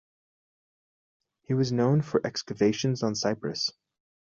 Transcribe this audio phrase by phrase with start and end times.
[1.43, 3.69] He was known for excavations on Cyprus.